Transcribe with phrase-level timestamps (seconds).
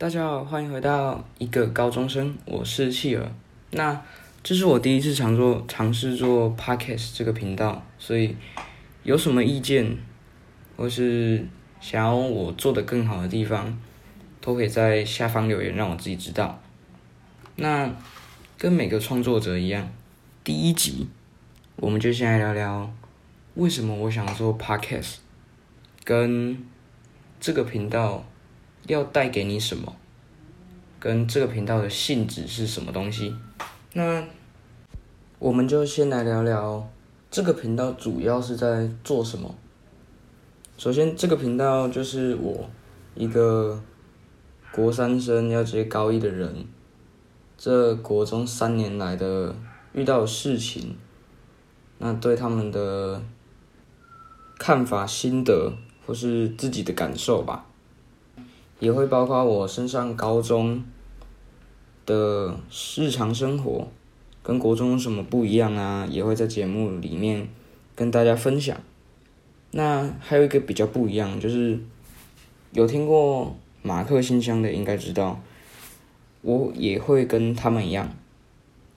[0.00, 3.30] 大家好，欢迎回到一个高中生，我是企鹅。
[3.72, 4.02] 那
[4.42, 8.34] 这是我第一次尝做尝试做 podcast 这个频道，所以
[9.02, 9.98] 有什么意见，
[10.74, 11.46] 或是
[11.82, 13.78] 想要我做的更好的地方，
[14.40, 16.58] 都可以在下方留言，让我自己知道。
[17.56, 17.94] 那
[18.56, 19.86] 跟每个创作者一样，
[20.42, 21.08] 第一集
[21.76, 22.90] 我们就先来聊聊
[23.56, 25.16] 为什么我想做 podcast，
[26.04, 26.56] 跟
[27.38, 28.24] 这个频道。
[28.86, 29.96] 要带给你什么？
[30.98, 33.34] 跟这个频道的性质是什么东西？
[33.94, 34.22] 那
[35.38, 36.86] 我们就先来聊聊
[37.30, 39.54] 这个频道主要是在做什么。
[40.76, 42.68] 首先，这个频道就是我
[43.14, 43.82] 一个
[44.72, 46.66] 国三生要接高一的人，
[47.56, 49.54] 这国中三年来的
[49.94, 50.96] 遇到的事情，
[51.96, 53.22] 那对他们的
[54.58, 55.72] 看法、心得
[56.06, 57.66] 或是自己的感受吧。
[58.80, 60.82] 也会包括我升上高中
[62.06, 62.58] 的
[62.96, 63.86] 日常生活，
[64.42, 66.08] 跟国中有什么不一样啊？
[66.10, 67.46] 也会在节目里面
[67.94, 68.74] 跟大家分享。
[69.72, 71.78] 那还有一个比较不一样，就是
[72.72, 75.38] 有听过马克信箱的应该知道，
[76.40, 78.10] 我也会跟他们一样，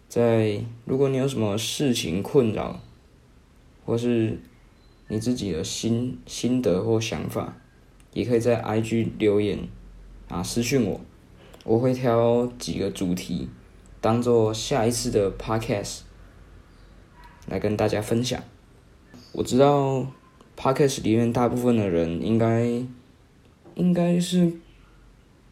[0.08, 2.80] 在如果你有什么事情困扰，
[3.86, 4.40] 或是
[5.10, 7.58] 你自己的心心得或想法。
[8.14, 9.58] 也可以在 IG 留言
[10.28, 11.00] 啊，私讯我，
[11.64, 13.48] 我会挑几个主题
[14.02, 16.00] 当做下一次的 Podcast
[17.48, 18.42] 来跟大家分享。
[19.32, 20.06] 我知道
[20.58, 22.66] Podcast 里面大部分的人应该
[23.76, 24.52] 应该是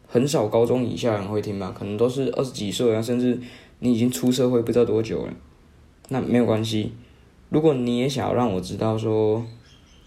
[0.08, 3.40] 很少高中以下人会听吧，可能都是二十几岁啊，甚至
[3.78, 5.32] 你已经出社会不知道多久了。
[6.08, 6.92] 那没有关系，
[7.50, 9.44] 如果你也想要让我知道说，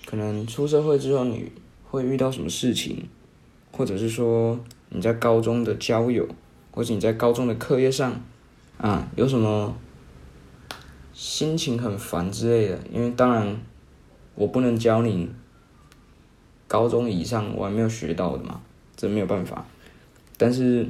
[0.06, 1.52] 可能出社会之后你。
[1.92, 3.08] 会遇到什么事情，
[3.76, 4.58] 或者是说
[4.90, 6.26] 你在高中的交友，
[6.72, 8.14] 或者你在高中的课业上，
[8.78, 9.76] 啊，有什么
[11.14, 12.80] 心情很烦之类的？
[12.90, 13.58] 因为当然
[14.36, 15.30] 我不能教你
[16.68, 18.62] 高中以上我还没有学到的嘛，
[18.96, 19.66] 这没有办法。
[20.38, 20.88] 但是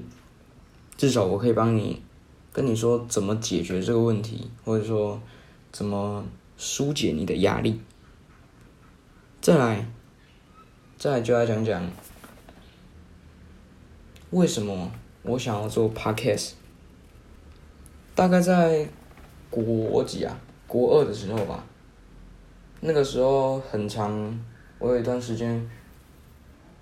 [0.96, 2.02] 至少我可以帮你
[2.54, 5.20] 跟你说怎么解决这个问题，或者说
[5.72, 6.24] 怎么
[6.56, 7.80] 疏解你的压力。
[9.42, 9.88] 再来。
[10.98, 11.84] 再来就来讲讲，
[14.36, 14.92] 为什么
[15.24, 16.52] 我想要做 podcast。
[18.14, 18.86] 大概在
[19.50, 20.38] 国几啊？
[20.68, 21.64] 国二的时候吧。
[22.82, 24.38] 那个时候很长，
[24.78, 25.66] 我有一段时间，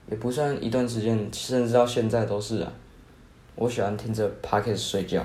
[0.09, 2.73] 也不算一段时间，甚至到现在都是啊。
[3.53, 5.23] 我喜欢听着 podcast 睡觉。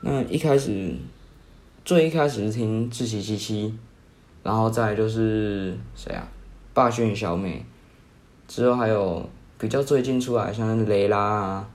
[0.00, 0.96] 那一开始，
[1.84, 3.78] 最一开始是听自习七七，
[4.42, 6.26] 然后再就是谁啊？
[6.72, 7.62] 霸轩与小美，
[8.48, 9.28] 之后还有
[9.60, 11.68] 比较最近出来像雷拉啊，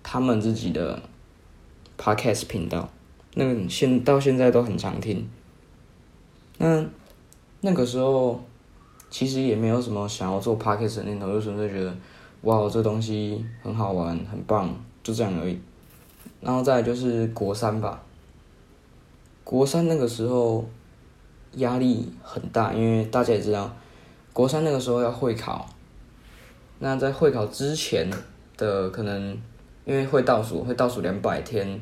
[0.00, 1.02] 他们自己的
[1.98, 2.88] podcast 频道，
[3.34, 5.28] 那个现到现在都很常听。
[6.58, 6.86] 那
[7.62, 8.40] 那个时候
[9.10, 11.92] 其实也没有什么想要做 podcast 的念头，就纯粹觉得
[12.42, 14.72] 哇，这东西很好玩，很棒，
[15.02, 15.58] 就这样而已。
[16.40, 18.00] 然后再就是国三吧，
[19.42, 20.64] 国三那个时候
[21.56, 23.74] 压力很大，因为大家也知道。
[24.32, 25.68] 国三那个时候要会考，
[26.82, 28.10] 那在会考之前
[28.56, 29.38] 的可能，
[29.84, 31.78] 因为会倒数，会倒数两百天，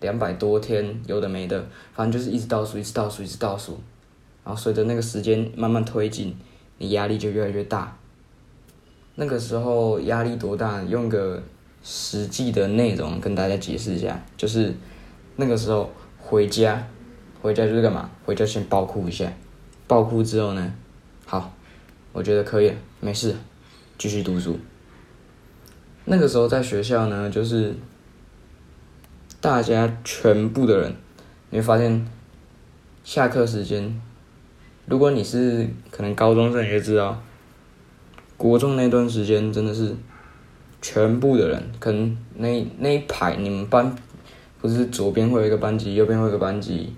[0.00, 3.78] 两百多天，有的没的，反正就是一直倒数，一直倒数，一直倒数，
[4.44, 6.34] 然后随着那个时间慢慢推进，
[6.78, 7.94] 你压力就越来越大。
[9.16, 10.82] 那个时候压力多大？
[10.84, 11.42] 用个
[11.82, 14.72] 实际的内容跟大家解释一下，就是
[15.36, 16.86] 那个时候回家，
[17.42, 18.08] 回家就是干嘛？
[18.24, 19.30] 回家先爆哭一下，
[19.86, 20.72] 爆哭之后呢？
[21.26, 21.52] 好，
[22.12, 23.36] 我觉得可以，没事，
[23.98, 24.56] 继续读书。
[26.04, 27.74] 那个时候在学校呢，就是
[29.40, 30.94] 大家全部的人，
[31.50, 32.06] 你会发现，
[33.02, 34.00] 下课时间，
[34.86, 37.20] 如果你是可能高中生，你就知道，
[38.36, 39.94] 国中那段时间真的是
[40.80, 43.92] 全部的人，可能那那一排你们班
[44.60, 46.94] 不是左边会有一个班级，右边会有一个班级，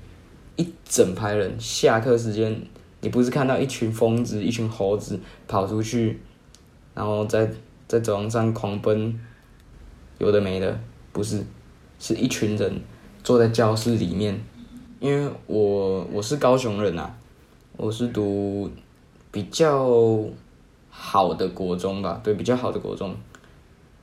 [0.56, 2.60] 一整排人，下课时间。
[3.02, 5.18] 你不是看到一群疯子、一群猴子
[5.48, 6.20] 跑出去，
[7.00, 7.50] 然后在
[7.88, 9.18] 在走廊上狂奔，
[10.18, 10.78] 有的没的，
[11.14, 11.42] 不是，
[11.98, 12.78] 是一群人
[13.24, 14.38] 坐在教室里面。
[15.00, 17.10] 因为我我是高雄人呐，
[17.78, 18.70] 我是读
[19.32, 20.22] 比较
[20.90, 23.16] 好的国中吧，对，比较好的国中，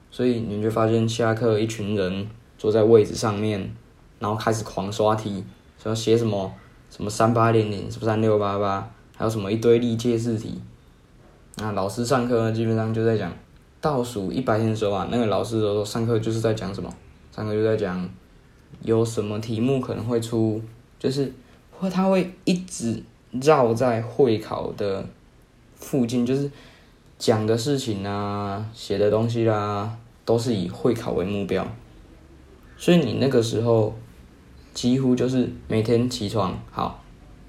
[0.09, 2.27] 所以你就发现下课一群人
[2.57, 3.71] 坐在位置上面，
[4.17, 5.43] 然后开始狂刷题，
[5.77, 6.51] 说写什么。
[6.89, 10.59] 什么三八零零，什么三六八八，还有什么一堆历届试题。
[11.59, 13.33] 那老师上课呢，基本上就在讲
[13.81, 16.93] 倒数一百天的时候啊，那个老师说上课就是在讲什么，
[17.35, 18.07] 上课就在讲
[18.83, 20.61] 有什么题目可能会出，
[20.99, 21.33] 就是
[21.71, 23.01] 会他会一直
[23.31, 25.03] 绕在会考的
[25.75, 26.49] 附近，就是
[27.17, 31.67] 讲的事情啊、写的东西啦，都是以会考为目标，
[32.77, 33.95] 所以你那个时候
[34.75, 37.03] 几乎就是每天起床好，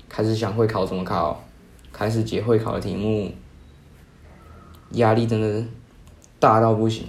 [0.09, 1.45] 开始想会考怎么考，
[1.93, 3.31] 开始解会考的题目，
[4.93, 5.65] 压力真的。
[6.41, 7.05] 大到不行，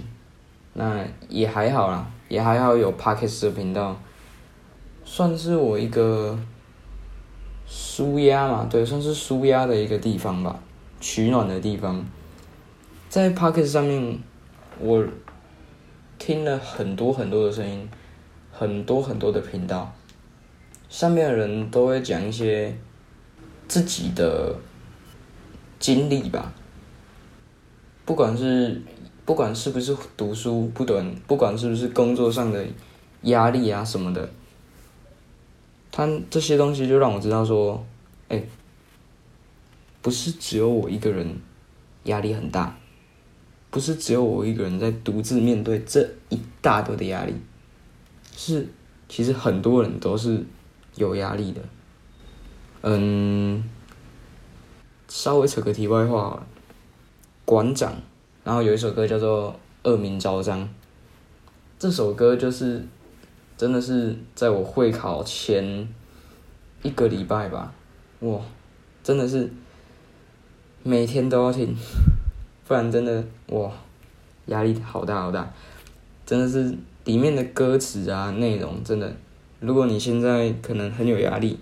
[0.72, 3.96] 那也还好啦，也还好有 Parkes 的频道，
[5.04, 6.36] 算是我一个
[7.64, 10.58] 舒压嘛，对，算是舒压的一个地方吧，
[11.00, 12.04] 取暖的地方。
[13.08, 14.18] 在 Parkes 上面，
[14.80, 15.06] 我
[16.18, 17.88] 听了很多很多的声音，
[18.50, 19.94] 很多很多的频道，
[20.88, 22.76] 上面的人都会讲一些
[23.68, 24.56] 自己的
[25.78, 26.52] 经历吧，
[28.10, 28.82] 不管是。
[29.26, 32.66] 不管是不是读书，不管不管是不是工作上的
[33.22, 34.28] 压力啊什么的，
[35.92, 37.86] 他这些东西就让我知道说，
[38.28, 38.42] 哎，
[40.02, 41.38] 不是只有我一个人
[42.04, 42.76] 压力很大，
[43.70, 47.34] 不是只有我一个人在独自面对这一大堆的压力，
[48.36, 48.66] 是
[49.08, 50.44] 其实很多人都是
[50.96, 51.60] 有压力的。
[52.82, 53.62] 嗯，
[55.06, 56.44] 稍微扯个题外话，
[57.50, 57.92] 馆长。
[58.44, 59.52] 然后有一首歌叫做
[59.90, 60.60] 《恶名昭彰》，
[61.80, 62.80] 这首歌就是
[63.56, 65.88] 真的是在我会考前
[66.82, 67.72] 一个礼拜吧，
[68.20, 68.40] 哇，
[69.02, 69.50] 真的是
[70.84, 71.74] 每天都要听，
[72.66, 73.70] 不然真的哇
[74.46, 75.52] 压力好大好大，
[76.24, 76.74] 真的是
[77.04, 79.12] 里面的歌词啊内容真的，
[79.58, 81.58] 如果你现在可能很有压力，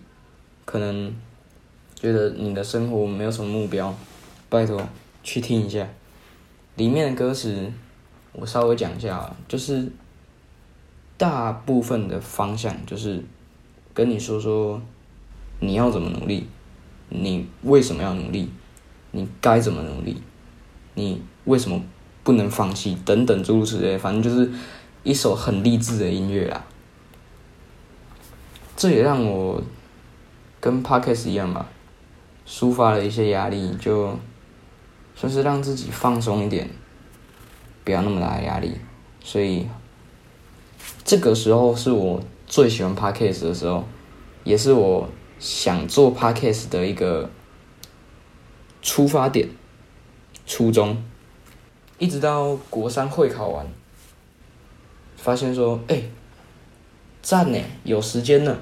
[0.65, 1.13] 可能
[1.95, 3.93] 觉得你的生活没有什么目标，
[4.49, 4.81] 拜托
[5.29, 5.87] 去听一下。
[6.77, 7.71] 里面的歌词，
[8.33, 9.93] 我稍微讲一下啊，就是
[11.19, 13.23] 大部分的方向就是
[13.93, 14.81] 跟你说说
[15.61, 16.47] 你要怎么努力，
[17.11, 18.49] 你为什么要努力，
[19.11, 20.23] 你该怎么努力，
[20.95, 21.79] 你为什么
[22.25, 24.51] 不能放弃等等诸如此类，反正就是
[25.03, 26.65] 一首很励志的音乐啦。
[28.75, 29.63] 这也让我
[30.59, 31.69] 跟 Parkes 一样吧，
[32.47, 34.19] 抒发了一些压力就。
[35.21, 36.71] 算是让自己放松一点，
[37.83, 38.77] 不要那么大的压力，
[39.21, 39.67] 所以
[41.05, 43.85] 这个时候是我最喜欢 podcast 的时候，
[44.45, 45.09] 也是我
[45.41, 47.29] 想做 podcast 的一个
[48.81, 49.49] 出发点、
[50.47, 50.97] 初衷。
[51.99, 53.67] 一直到国三会考完，
[55.17, 56.01] 发现说：“哎，
[57.21, 58.57] 赞呢，有时间了，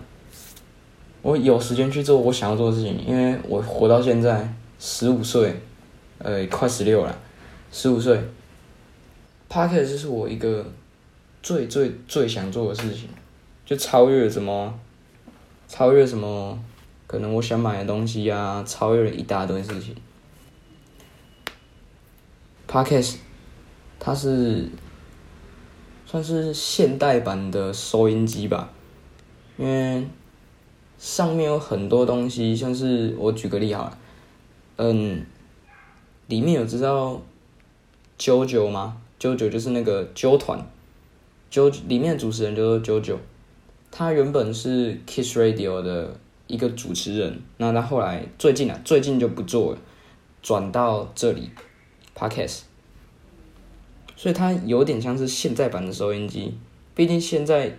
[1.21, 5.61] 我有时间去做我想要做的事情。”因为我活到现在十五岁。
[6.19, 7.19] 呃，快十六了，
[7.71, 8.19] 十五岁。
[9.49, 10.67] Parker 就是我一个
[11.43, 13.09] 最最最想做的事情，
[13.65, 14.77] 就超越什么，
[15.69, 16.59] 超越什么，
[17.07, 19.95] 可能我想买的东西啊，超越了一大堆事情。
[22.67, 23.17] Parker，
[24.01, 24.69] 它是
[26.07, 28.71] 算是现代版的收音机吧，
[29.57, 30.05] 因为
[30.99, 33.99] 上面有很多东西，像是我举个例好了，
[34.79, 35.25] 嗯。
[36.29, 37.23] 里面有知道
[38.19, 38.97] 九九吗？
[39.19, 40.59] 九九就是那个九团，
[41.49, 43.19] 九里面的主持人就是九九，
[43.91, 46.17] 他原本是 Kiss Radio 的
[46.47, 49.79] 一个主持人，那他后来最近啊，最近就不做了，
[50.43, 51.51] 转到这里
[52.15, 52.63] Podcast，
[54.17, 56.59] 所以他有点像是现在版的收音机，
[56.95, 57.79] 毕竟现在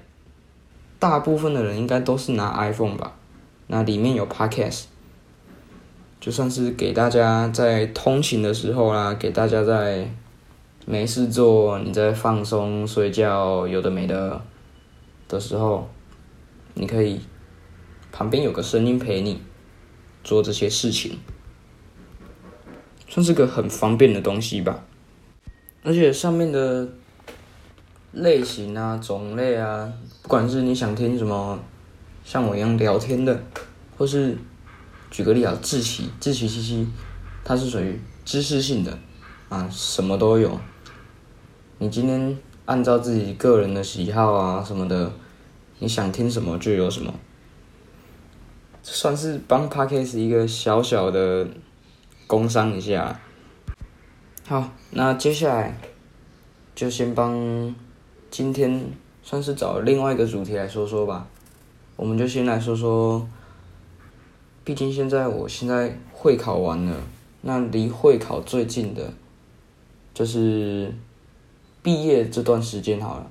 [1.00, 3.16] 大部分的人应该都是拿 iPhone 吧，
[3.68, 4.86] 那里面有 Podcast。
[6.20, 10.10] 就算是给大家在通勤的时候啦，给大家在
[10.86, 14.42] 没事做、你在放松、睡觉、有的没的
[15.28, 15.88] 的时候，
[16.74, 17.22] 你可以
[18.12, 19.40] 旁边有个声音陪你
[20.24, 21.20] 做这些事情，
[23.08, 24.84] 算是个很方便的东西吧。
[25.84, 26.90] 而且上面的
[28.12, 29.94] 类型啊、种类啊，
[30.24, 31.60] 不管是你想听什么，
[32.26, 33.40] 像我一样聊天的，
[33.96, 34.36] 或是。
[35.10, 36.88] 举个例啊，志奇，志奇七七，
[37.44, 39.00] 它是属于知识性的，
[39.50, 40.60] 啊，什么都有。
[41.80, 45.12] 你今天按照自己个人的喜好啊什么的，
[45.80, 47.14] 你想听什么就有什么，
[48.84, 51.48] 算是帮 Parkes 一个小小的
[52.28, 53.20] 工商一下。
[54.46, 55.80] 好，那接下来
[56.76, 57.74] 就先帮
[58.30, 58.92] 今天
[59.24, 61.26] 算是找另外一个主题来说说吧，
[61.96, 63.28] 我们就先来说说。
[64.68, 66.94] 毕竟现在我现在会考完了，
[67.40, 69.14] 那离会考最近的，
[70.14, 70.94] 就是
[71.82, 73.28] 毕业这段时间好了，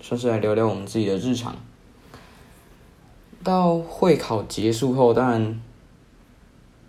[0.00, 1.56] 算是来聊聊我们自己的日常。
[3.42, 5.60] 到会考结束后，当然，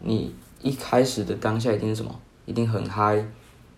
[0.02, 2.20] 你一开始的当下一定是什么？
[2.46, 3.26] 一定很嗨，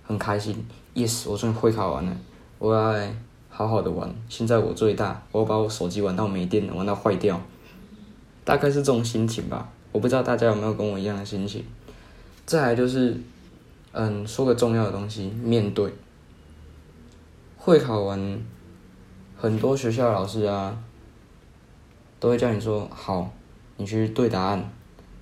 [0.03, 0.68] 很开心。
[0.94, 2.18] Yes，我终于会考完了，
[2.60, 3.08] 我要
[3.50, 4.13] 好好的玩。
[4.27, 7.39] 现在我最大，我把我手机玩到没电了，玩到坏掉，
[8.44, 9.70] 大概是这种心情吧。
[9.91, 11.63] 我不知道大家有没有跟我一样的心情。
[12.45, 13.17] 再来就是，
[13.91, 15.91] 嗯，说个重要的东西，面对。
[17.57, 18.41] 会考完，
[19.38, 20.75] 很多学校老师啊，
[22.19, 23.31] 都会叫你说好，
[23.77, 24.71] 你去对答案，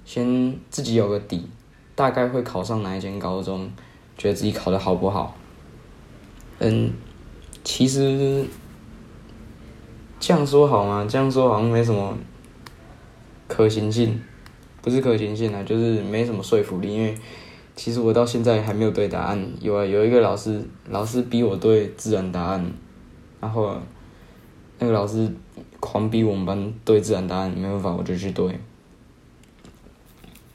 [0.05, 1.49] 先自己有个底，
[1.95, 3.69] 大概会考上哪一间高中，
[4.17, 5.35] 觉得自己考的好不好。
[6.59, 6.93] 嗯，
[7.63, 8.45] 其实
[10.19, 11.05] 这样说好吗？
[11.09, 12.17] 这样说好像没什么
[13.49, 14.21] 可行性，
[14.81, 17.17] 不是可行性啊，就是没什么说服力，因为。
[17.75, 22.69] 其实我到现在还没有对答案，有啊，有一个老师，老师逼我对自然答案，
[23.39, 23.73] 然后
[24.79, 25.31] 那个老师
[25.79, 28.59] 狂逼我们班对自然答案，没办法，我就去对。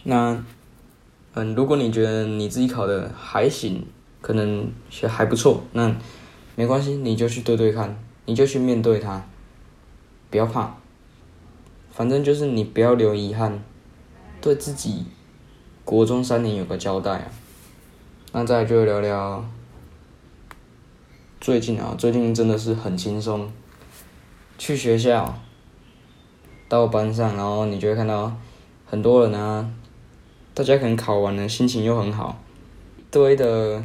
[0.03, 0.45] 那，
[1.33, 3.83] 嗯，如果你觉得你自己考的还行，
[4.21, 5.97] 可能学还不错，那
[6.57, 9.25] 没关系，你就去对对看，你就去面对它，
[10.29, 10.77] 不要怕，
[11.91, 13.65] 反正就是你不要留遗憾，
[14.45, 15.07] 对自己。
[15.87, 17.33] 国中三年有个交代啊，
[18.33, 19.43] 那再就聊聊
[21.41, 23.51] 最近啊，最近真的是很轻松。
[24.59, 25.35] 去学校，
[26.69, 28.37] 到班上，然后你就会看到
[28.85, 29.67] 很多人啊，
[30.53, 32.39] 大家可能考完了，心情又很好，
[33.11, 33.83] 堆的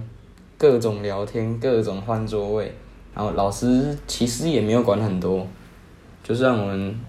[0.57, 2.75] 各种聊天，各种换座位，
[3.15, 5.47] 然后老师其实也没有管很多，
[6.21, 6.99] 就是让我们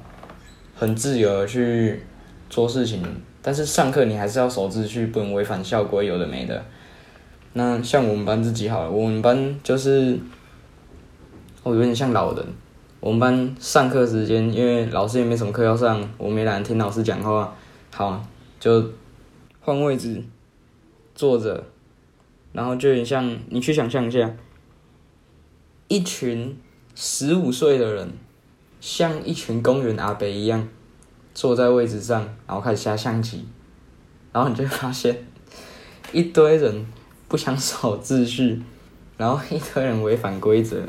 [0.76, 2.00] 很自由的去
[2.48, 3.04] 做事情。
[3.42, 6.64] 但是上课你还是要守秩序，不能违反校规，有的没的。
[7.54, 10.18] 那像我们班自己好了，我们班就是，
[11.62, 12.46] 我有点像老人。
[13.00, 17.56] 我们班上课时间，因为老师也没什么课要上，我没懒得听老师讲话，
[17.90, 18.22] 好
[18.60, 18.92] 就
[19.60, 20.22] 换位置
[21.14, 21.64] 坐着，
[22.52, 24.30] 然后就有点像你去想象一下，
[25.88, 26.58] 一群
[26.94, 28.12] 十五岁的人，
[28.82, 30.68] 像一群公园阿伯一样。
[31.34, 33.46] 坐在位置上，然后开始下象棋，
[34.32, 35.16] 然后你就会发现
[36.12, 36.86] 一堆人
[37.28, 38.60] 不想守秩序，
[39.16, 40.82] 然后一堆人违反规则，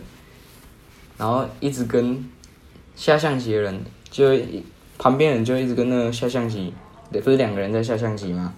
[1.18, 2.28] 然后一直跟
[2.96, 4.30] 下象棋的人就
[4.98, 6.74] 旁边人就一直跟那个下象棋，
[7.12, 8.54] 不是两个人在下象棋吗？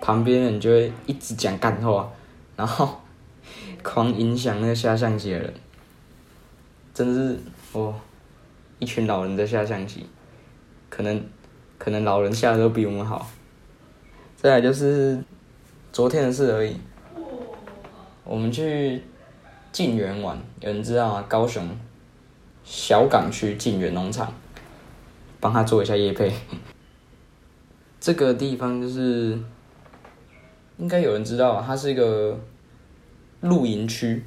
[0.00, 2.08] 旁边人就会一直讲干话，
[2.56, 3.00] 然后
[3.82, 5.54] 狂影响那个下象棋的人，
[6.94, 7.36] 真是
[7.72, 7.94] 哦，
[8.78, 10.06] 一群老人在下象棋。
[10.88, 11.22] 可能，
[11.78, 13.30] 可能老人下的都比我们好。
[14.36, 15.22] 再来就是
[15.92, 16.76] 昨天的事而已。
[18.24, 19.02] 我们去
[19.72, 21.24] 晋园玩，有人知道吗？
[21.28, 21.68] 高雄
[22.64, 24.32] 小港区晋园农场，
[25.40, 26.32] 帮他做一下夜配。
[28.00, 29.38] 这个地方就是
[30.76, 32.38] 应该有人知道，它是一个
[33.40, 34.22] 露营区，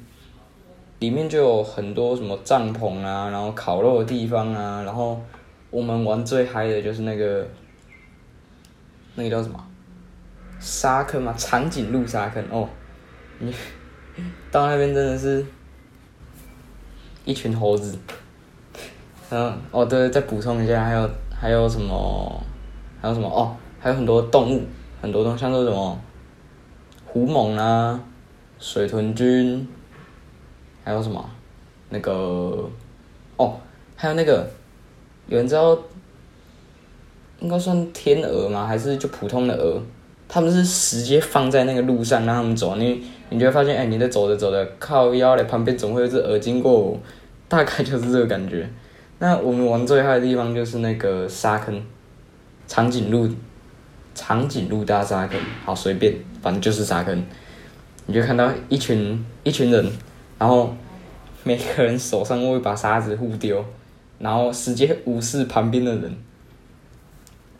[0.98, 5.20] 里面就有很多什么帐篷啊，然后烤肉的地方啊，然后。
[5.72, 7.48] 我们玩最嗨的就是那个，
[9.14, 9.58] 那个叫什么？
[10.60, 11.34] 沙坑吗？
[11.38, 12.68] 长颈鹿沙坑哦，
[13.38, 13.52] 你
[14.50, 15.44] 到那边真的是，
[17.24, 17.98] 一群猴子。
[19.30, 22.44] 嗯，哦对，再补充一下，还有还有什么？
[23.00, 23.26] 还有什么？
[23.26, 24.62] 哦，还有很多动物，
[25.00, 25.98] 很多东西，像那什么
[27.06, 27.98] 虎猛啊，
[28.58, 29.66] 水豚君，
[30.84, 31.30] 还有什么？
[31.88, 32.70] 那个，
[33.38, 33.58] 哦，
[33.96, 34.46] 还有那个。
[35.28, 35.78] 有人知道，
[37.40, 38.66] 应该算天鹅吗？
[38.66, 39.80] 还是就普通的鹅？
[40.28, 46.98] 他们是直接放在那个路上让他们走，你你就会发现，哎，你在走着走着，靠腰的，旁边总会有只鹅经过，
[47.48, 48.68] 大概就是这个感觉。
[49.18, 51.82] 那我们玩最嗨的地方就是那个沙坑，
[52.66, 53.28] 长颈鹿，
[54.14, 57.22] 长颈鹿大沙坑，好随便，反正就是沙坑。
[58.06, 59.92] 你就看到一群一群人，
[60.38, 60.74] 然后
[61.44, 63.62] 每个人手上会把沙子互丢。
[64.22, 66.16] 然后直接无视旁边的人，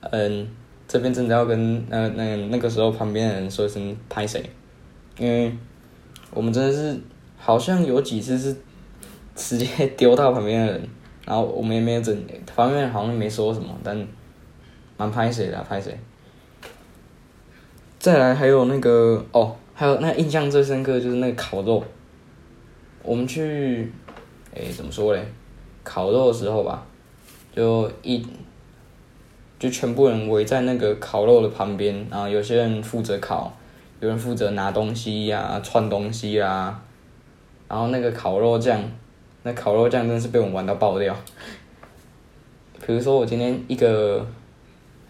[0.01, 0.49] 嗯，
[0.87, 4.49] 这边真的要跟那那那个时候旁边的人说一声拍谁，
[5.19, 5.53] 因为
[6.33, 6.97] 我们真的是
[7.37, 8.57] 好像有几次是
[9.35, 10.89] 直接丢到旁边的人，
[11.27, 12.17] 然后我们也没有整，
[12.47, 14.07] 旁边好像没说什么，但
[14.97, 15.99] 蛮拍谁的拍谁。
[17.99, 21.83] 再来还有那个哦，还有那印象最深刻就是那个烤肉，
[23.03, 23.93] 我们去，
[24.55, 25.25] 哎，怎么说嘞？
[25.85, 26.85] 烤肉的时候吧，
[27.55, 28.27] 就一
[29.59, 33.53] 就全部人围在那个烤肉的旁边，然后有些人负责烤，
[34.01, 36.81] 有人负责拿东西呀、串东西呀，
[37.69, 38.83] 然后那个烤肉酱，
[39.43, 41.17] 那烤肉酱真的是被我们玩到爆掉。
[42.85, 44.27] 比如说我今天一个，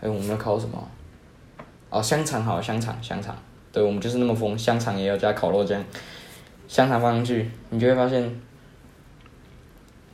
[0.01, 0.89] 哎，我们要烤什么？
[1.89, 3.35] 哦，香肠好，香肠，香肠。
[3.73, 5.83] 对，我们就是那么疯，香肠也要加烤肉酱，
[6.69, 8.23] 香肠放上去，你就会发现，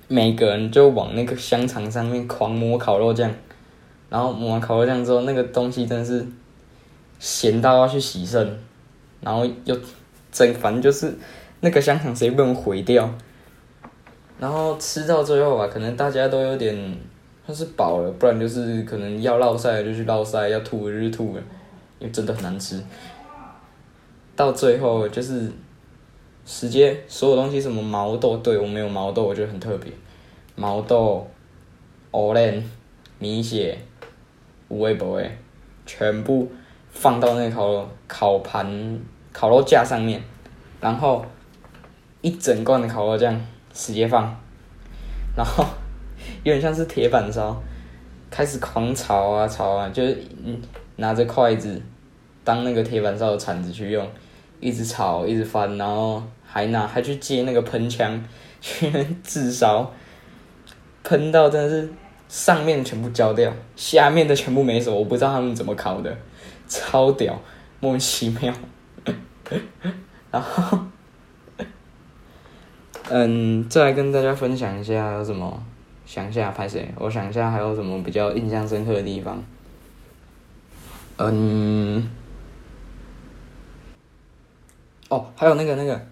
[0.09, 3.31] 每个人就往那个香肠上面狂抹烤肉酱，
[4.09, 6.27] 然后抹完烤肉酱之后，那个东西真的是
[7.19, 8.59] 咸到要去洗肾，
[9.21, 9.79] 然后又
[10.33, 11.15] 整，反正就是
[11.61, 13.09] 那个香肠谁不能毁掉，
[14.38, 16.97] 然后吃到最后吧，可能大家都有点，
[17.47, 21.43] 他是饱了，不然就是可能要落塞就去落塞，要吐就去吐了，
[21.99, 22.83] 因为真的很难吃。
[24.35, 25.50] 到最后就是
[26.50, 29.93] 直接所有东西什么毛豆，对我没有毛豆，我觉得很特别。
[30.57, 31.28] 毛豆、
[32.11, 32.64] 欧莲、
[33.19, 33.76] 米血、
[34.69, 35.31] 五味博味，
[35.85, 36.50] 全部
[36.90, 38.99] 放到那个烤烤盘、
[39.31, 40.23] 烤肉架上面，
[40.81, 41.23] 然后
[42.23, 43.38] 一整罐的烤肉酱
[43.71, 44.35] 直接放，
[45.37, 45.62] 然后
[46.45, 47.62] 有点像是铁板烧，
[48.31, 50.19] 开始狂炒啊炒啊，就是
[50.97, 51.78] 拿着筷子
[52.43, 54.09] 当那个铁板烧的铲子去用。
[54.61, 58.25] 一直炒，一直翻，然后还拿还去接那个喷枪
[58.61, 58.90] 去
[59.23, 59.93] 自烧，
[61.05, 61.93] 喷到真的是
[62.28, 66.17] 上面全部焦掉，下面的全部没什么，我不知道他们怎么烤的，
[66.67, 67.38] 超屌，
[67.81, 68.52] 莫名其妙。
[70.31, 70.78] 然后，
[73.09, 75.62] 嗯，再来跟大家分享一下有什么，
[76.05, 76.93] 想一下拍谁？
[76.97, 79.43] 我想一下还有什么比较印象深刻的地方。
[81.19, 82.09] 嗯。
[85.09, 86.07] 哦，还有那个那个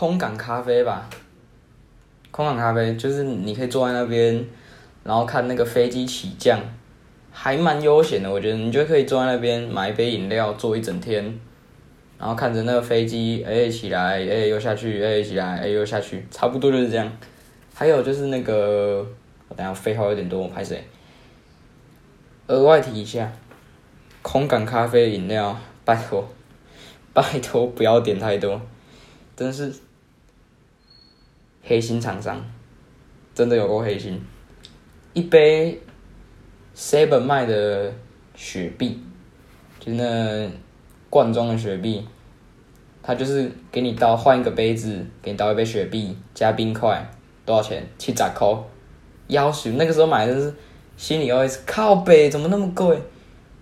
[0.00, 1.06] 空港咖啡吧，
[2.30, 4.42] 空港咖啡就是你可以坐在那边，
[5.04, 6.58] 然后看那个飞机起降，
[7.30, 8.32] 还蛮悠闲的。
[8.32, 11.38] 我觉得你就可以坐在那边买一杯饮料，坐一整天，
[12.18, 17.12] 然后看着那个飞机哎起来哎又下去哎起来哎又下去，差不多就是这样。
[17.74, 19.06] 还有就是那个，
[19.48, 20.82] 我等下废话有点多，我拍谁？
[22.46, 23.30] 额外提一下，
[24.22, 26.26] 空港咖啡饮料，拜托。
[27.12, 28.58] 拜托不要点太多，
[29.36, 29.70] 真是
[31.70, 32.44] 黑心厂商，
[33.32, 34.20] 真的有够黑心。
[35.12, 35.80] 一杯
[36.74, 37.94] seven 卖的
[38.34, 39.00] 雪碧，
[39.78, 40.50] 就那
[41.08, 42.04] 罐装的雪碧，
[43.00, 47.08] 他就是给你倒换一个杯子，给你倒一杯雪碧加冰块，
[47.46, 47.86] 多少钱？
[47.96, 48.48] 七十块。
[49.28, 50.52] 要求那个时候买的是
[50.96, 53.00] 心里 OS 靠北，怎么那么贵？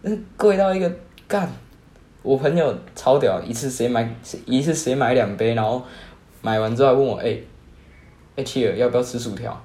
[0.01, 0.91] 那贵到一个
[1.27, 1.47] 干。
[2.23, 4.11] 我朋友超屌，一次谁买
[4.47, 5.85] 一次谁买两杯，然后
[6.41, 7.39] 买完之后问我，哎，
[8.39, 9.61] 哎，妻儿要不要吃薯条？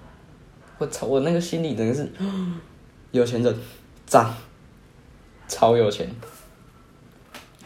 [0.79, 2.11] 我操，我那个心里真的是
[3.11, 3.55] 有钱人，
[4.07, 4.33] 赞，
[5.47, 6.09] 超有钱。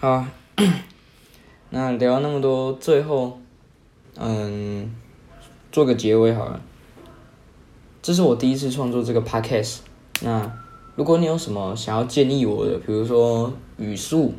[0.02, 0.26] 好，
[1.70, 3.39] 那聊那么多，最后，
[4.17, 4.93] 嗯，
[5.72, 6.60] 做个结尾好了。
[8.02, 9.78] 这是我第一次创作这个 podcast，
[10.22, 10.52] 那
[10.98, 14.34] 如果你有什么想要建议我的，比如说语速。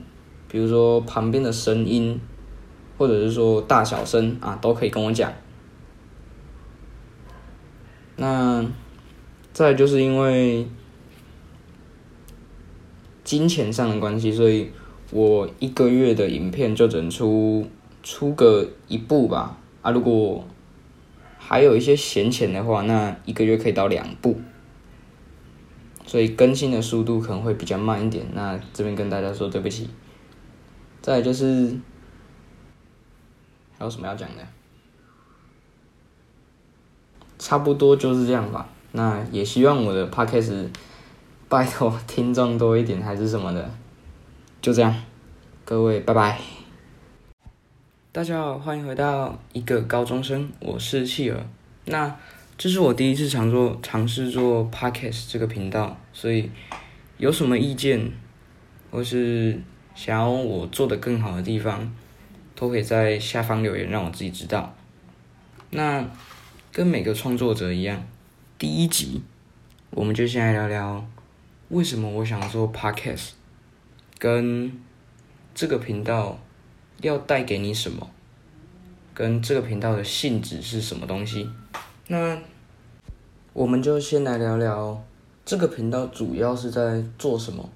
[0.50, 2.18] 比如说旁边的声音，
[2.96, 5.32] 或者是说大小声啊，都可以跟我讲。
[8.20, 8.66] 那
[9.52, 10.66] 再就是因为
[13.22, 14.70] 金钱上的关系，所以
[15.12, 17.66] 我一个月的影片就只能出
[18.02, 19.56] 出个一部吧。
[19.82, 20.44] 啊，如果
[21.38, 24.40] 还有一些闲钱的话，那一个月可以到两部。
[26.04, 28.26] 所以更新的速度可能会比较慢一点。
[28.32, 29.88] 那这边跟大家说对不起。
[31.00, 31.78] 再就是
[33.78, 34.42] 还有什么要讲的？
[37.38, 38.68] 差不多就是这样吧。
[38.92, 40.68] 那也希望我的 podcast
[41.48, 43.70] 拜托听众多一点，还是什么的。
[44.60, 44.94] 就这样，
[45.64, 46.38] 各位拜拜。
[48.10, 51.38] 大家好，欢迎回到一个高中生，我是企鹅。
[51.84, 52.16] 那
[52.56, 56.50] 这是我第一次尝做尝试做 podcast 这个频道，所以
[57.16, 58.10] 有什么意见
[58.90, 59.60] 或是。
[59.94, 61.92] 想要我做的更好的地方，
[62.54, 64.72] 都可以在下方留言，让我自己知道。
[65.70, 66.06] 那
[66.78, 68.06] 跟每个创作者一样，
[68.56, 69.20] 第一集
[69.90, 71.04] 我们就先来聊聊
[71.70, 73.30] 为什么我想做 podcast，
[74.16, 74.80] 跟
[75.56, 76.38] 这个频道
[77.00, 78.08] 要带给你什么，
[79.12, 81.50] 跟这个频道的性质是什么东西。
[82.06, 82.38] 那
[83.52, 85.04] 我们就先来聊聊
[85.44, 87.68] 这个频道主要是在做什么。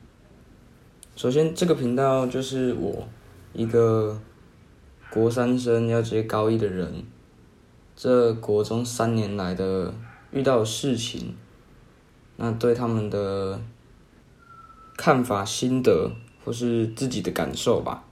[1.17, 3.09] 首先，这个频道就是我
[3.53, 4.23] 一个
[5.11, 7.03] 国三生要接高一的人，
[7.95, 9.93] 这国中三年来的
[10.33, 11.35] 遇到的事情，
[12.37, 13.61] 那对他们的
[14.97, 16.11] 看法、心得
[16.45, 18.05] 或是自己的感受吧，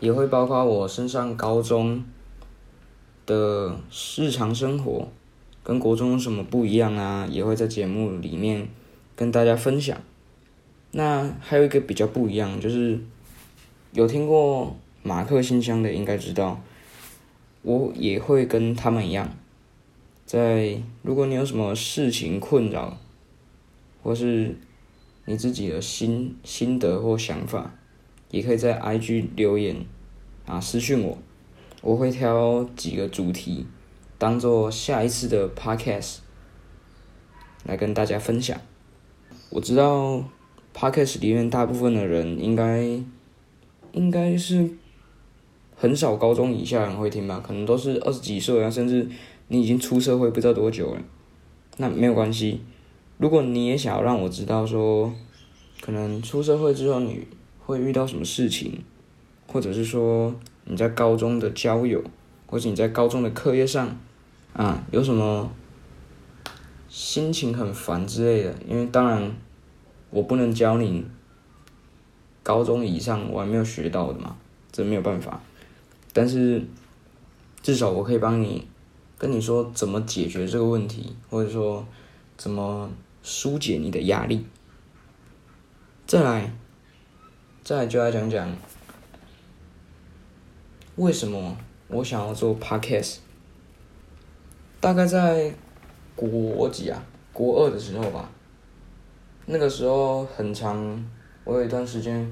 [0.00, 2.04] 也会包括我升上高中
[3.24, 3.76] 的
[4.18, 5.08] 日常生活
[5.62, 8.68] 跟国中有什么不一样啊，也会在节目里面
[9.16, 9.96] 跟大家分享。
[10.90, 12.98] 那还有一个比较不一样，就是
[13.92, 16.60] 有听过马克信箱的应该知道，
[17.64, 19.34] 我也会跟他们一样，
[20.24, 22.98] 在如果你有什么事情困扰，
[24.02, 24.54] 或是
[25.24, 27.74] 你自己的心心得或想法，
[28.30, 29.76] 也可以在 IG 留言
[30.44, 31.16] 啊私讯我，
[31.80, 33.66] 我会挑几个主题
[34.18, 36.18] 当做下一次的 Podcast
[37.64, 38.60] 来跟大家分享。
[39.48, 40.22] 我知道
[40.74, 43.00] Podcast 里面大部分的人应该
[43.92, 44.68] 应该是
[45.76, 49.08] 很少高中以下人会听吧，可能都是二十几岁啊，甚至
[49.48, 51.00] 你已经出社会不知道多久了，
[51.76, 52.60] 那没有关系。
[53.18, 55.12] 如果你也想要让我知道说，
[55.80, 57.26] 可能出社会之后你
[57.64, 58.82] 会遇到什么事情，
[59.46, 60.34] 或者是说
[60.64, 62.02] 你在高中的交友，
[62.46, 63.96] 或者你在高中的课业上，
[64.52, 65.50] 啊，有什么
[66.88, 69.34] 心情很烦之类的，因为当然
[70.10, 71.04] 我不能教你
[72.42, 74.36] 高中以上我还没有学到的嘛，
[74.72, 75.40] 这没有办法，
[76.14, 76.64] 但是
[77.62, 78.66] 至少我可以帮你
[79.18, 81.86] 跟你说怎么解决这个问题，或者说
[82.38, 82.90] 怎么。
[83.26, 84.44] 疏解你的压力。
[86.06, 86.52] 再来，
[87.62, 88.54] 再来就来讲讲
[90.96, 91.56] 为什么
[91.88, 93.20] 我想要做 podcast。
[94.78, 95.54] 大概在
[96.14, 97.02] 国几啊？
[97.32, 98.30] 国二的时候吧。
[99.46, 101.02] 那个时候很长，
[101.44, 102.30] 我有一段时间，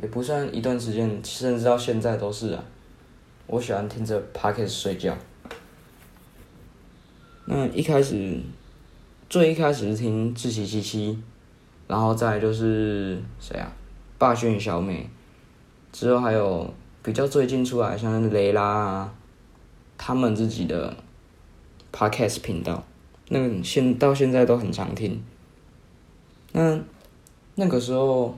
[0.00, 2.64] 也不算一段时间，甚至到现在都是啊。
[3.46, 5.16] 我喜欢听着 podcast 睡觉。
[7.46, 8.40] 那一开始。
[9.30, 11.22] 最一开始是听志奇七七，
[11.86, 13.70] 然后再就是谁啊？
[14.16, 15.06] 霸炫与小美，
[15.92, 19.14] 之后还有比较最近出来像雷拉啊，
[19.98, 20.96] 他们自己的
[21.92, 22.82] podcast 频道，
[23.28, 25.22] 那个现到现在都很常听。
[26.52, 26.80] 那
[27.56, 28.34] 那个时候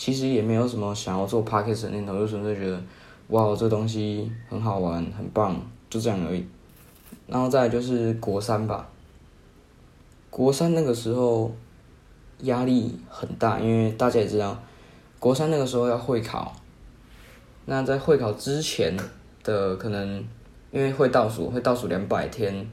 [0.00, 2.82] 其实也没有什么想要做 podcast 的念头，就纯粹觉得
[3.28, 5.60] 哇，这东西很好玩，很棒，
[5.90, 6.42] 就这样而已。
[7.26, 8.88] 然后再就是国三吧。
[10.30, 11.54] 国三那个时候
[12.44, 14.58] 压力很大，因为大家也知道，
[15.18, 16.50] 国三那个时候要会考。
[17.66, 18.96] 那在会考之前
[19.44, 20.24] 的可能，
[20.72, 22.66] 因为会倒数，会倒数两百天，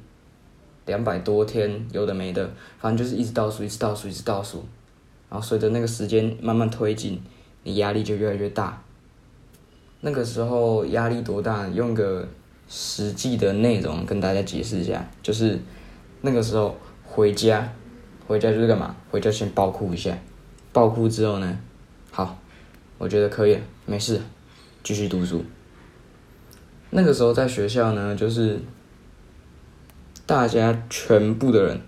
[0.86, 4.63] 两百多天，有的没的，反正就是一直倒数，一直倒数，一直倒数。
[5.30, 7.22] 然后随着那个时间慢慢推进，
[7.63, 8.82] 你压力就越来越大。
[10.02, 11.68] 那个时候压力多大？
[11.68, 12.28] 用个
[12.68, 15.60] 实际的内容跟大家解释一下，就是
[16.22, 16.76] 那个时候。
[17.10, 17.74] 回家，
[18.28, 18.96] 回家就是干嘛？
[19.10, 20.16] 回家先爆哭一下，
[20.74, 21.58] 爆哭之后呢，
[22.12, 22.38] 好，
[23.00, 24.22] 我觉得可以，没事，
[24.84, 25.44] 继续读书。
[26.92, 28.60] 那个时候在学校呢，就是
[30.28, 31.82] 大家全部的人，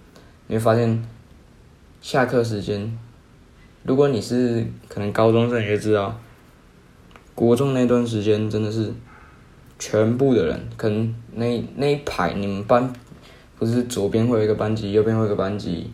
[0.48, 1.04] 你会发现，
[2.02, 2.98] 下课时间，
[3.90, 6.16] 如果你是可能高中生，你就知道，
[7.34, 8.94] 国中那段时间真的是
[9.80, 12.94] 全部的人，可能那那一排你们班。
[13.58, 15.90] 不是左边会有一个班级，右边会有一个班级，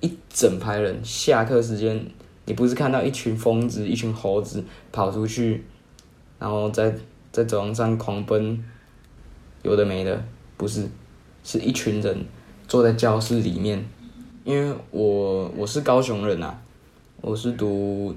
[0.00, 0.98] 一整排人。
[1.04, 2.04] 下课时间，
[2.44, 5.62] 你不是看到一群疯子、一群猴子跑出去，
[6.40, 6.92] 然后在
[7.30, 8.64] 在走廊上狂奔，
[9.62, 10.24] 有的没的，
[10.56, 10.88] 不是，
[11.44, 12.26] 是一群人
[12.66, 13.88] 坐在教室里面。
[14.42, 16.60] 因为我我是高雄人啊，
[17.20, 18.14] 我是读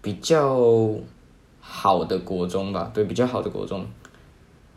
[0.00, 0.94] 比较
[1.60, 3.86] 好的国中吧，对，比较好的国中，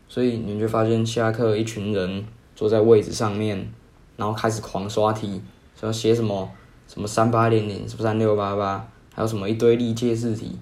[0.08, 2.26] 所以你就发现下课一群人。
[2.58, 3.72] 坐在位置上面，
[4.16, 5.40] 然后开始狂刷题，
[5.78, 6.50] 说写什么
[6.88, 10.58] 什么三八零零，什么三六八八，还有什么一堆历届试题。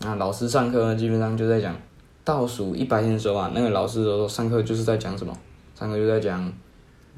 [0.00, 1.76] 那老师上课呢，基本上就在讲
[2.24, 5.36] 倒数一百天的时候啊，那个老师说上课就是在讲什么，
[5.78, 6.50] 上课就在讲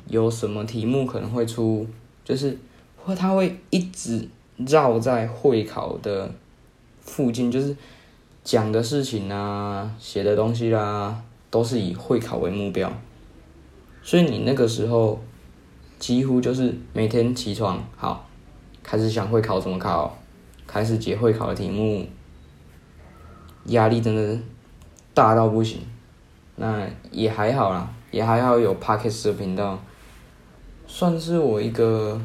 [0.09, 1.87] 有什么题目可能会出，
[2.25, 2.59] 就是
[2.97, 6.31] 会他会一直绕在会考的
[7.01, 7.77] 附近，就是
[8.42, 12.90] 讲的事情啊，写的东西啦，都是以会考为目标。
[14.03, 15.21] 所以你那个时候，
[15.99, 18.29] 几乎就是每天起床，好，
[18.83, 20.16] 开始想会考怎么考，
[20.66, 22.07] 开始解会考的题目，
[23.66, 24.38] 压力真的
[25.12, 25.81] 大到不行。
[26.55, 29.79] 那也还好啦，也还好有 Parkes 的频道，
[30.87, 32.19] 算是我一个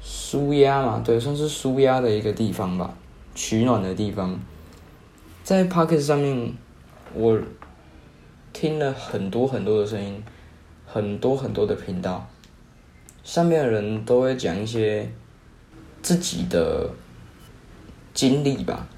[0.00, 2.94] 舒压嘛，对，算是舒压的一个地方吧，
[3.34, 4.38] 取暖的地方。
[5.44, 6.54] 在 Pockets 上面，
[7.14, 7.38] 我
[8.52, 10.22] 听了很多很多的声音。
[10.90, 12.26] 很多很多的频道，
[13.22, 15.06] 上面的人都会讲一些
[16.00, 16.90] 自己的
[18.14, 18.88] 经历吧，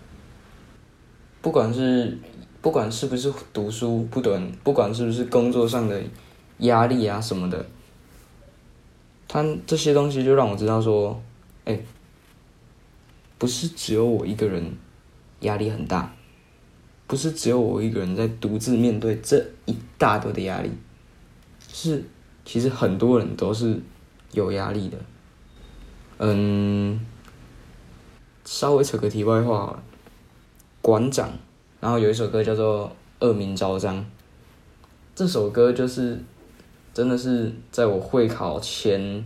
[1.43, 2.17] 不管是
[2.63, 6.01] 不管是不是读书，不管不管是不是工作上的
[6.59, 7.67] 压力啊什么的，
[9.33, 11.23] 他这些东西就让我知道说，
[11.65, 11.81] 哎，
[13.39, 14.77] 不是只有我一个人
[15.43, 16.13] 压力很大，
[17.07, 20.73] 不是只有我一个人在独自面对这一大堆的压力，
[21.73, 22.03] 是
[22.45, 23.81] 其实很多人都是
[24.33, 24.99] 有压力的。
[26.19, 27.01] 嗯，
[28.45, 29.81] 稍微扯个题外话，
[30.83, 31.31] 馆长，
[31.79, 32.91] 然后有一首歌叫做
[33.25, 33.97] 《恶名昭彰》，
[35.15, 36.21] 这首歌就是
[36.93, 39.25] 真的是在我会考前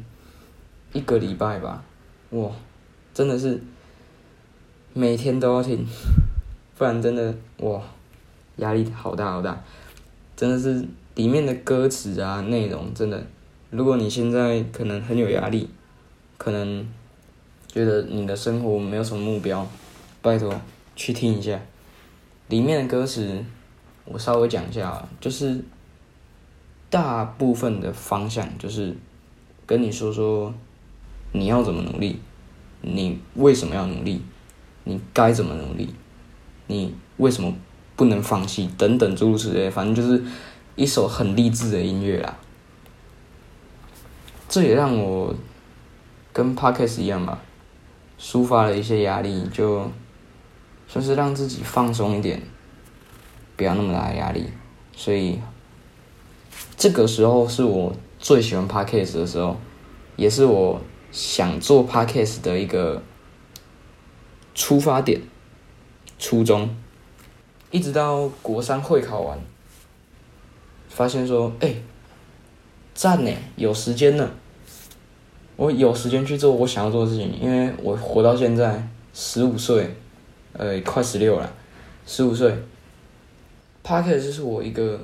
[0.93, 1.83] 一个礼拜吧，
[2.31, 2.51] 哇，
[3.13, 3.61] 真的是
[4.93, 5.85] 每天都要听，
[6.79, 7.81] 不然真的哇
[8.57, 9.63] 压力好大好大，
[10.37, 13.25] 真的是里面的歌词啊内容真的，
[13.71, 15.69] 如果你现在可能很有压力。
[16.37, 16.87] 可能
[17.69, 19.67] 觉得你的生活没有什么目标，
[20.21, 20.53] 拜托
[20.97, 21.59] 去听一下。
[22.49, 23.43] 里面的歌词，
[24.05, 25.63] 我稍微讲一下，就是
[26.95, 28.97] 大部分的方向就是
[29.67, 30.55] 跟你说说
[31.33, 32.21] 你要怎么努力，
[32.83, 34.23] 你为什么要努力，
[34.85, 35.93] 你该怎么努力，
[36.69, 37.53] 你为什么
[37.97, 40.23] 不能放弃等等诸如此类，反正就是
[40.77, 42.37] 一首很励志的音乐啦。
[44.49, 45.35] 这也让我。
[46.33, 47.39] 跟 Podcast 一样吧，
[48.19, 49.89] 抒发了一些压力，就
[50.89, 52.43] 算是让自己放松一点，
[53.57, 54.45] 不要那么大的压力。
[54.97, 55.39] 所以
[56.77, 59.57] 这个时候是我最喜欢 Podcast 的时候，
[60.17, 60.81] 也是我
[61.13, 63.03] 想做 Podcast 的一个
[64.55, 65.21] 出发点、
[66.19, 66.69] 初衷。
[67.71, 69.39] 一直到国三会考完，
[70.89, 71.75] 发现说，哎，
[72.95, 74.31] 赞呢，有时间了。
[75.57, 79.95] 我有时间去做我想要做的事情，因为我活到现在十五岁，
[80.53, 81.53] 呃，快十六了，
[82.07, 82.53] 十五岁
[83.83, 85.01] p o c k e 就是我一个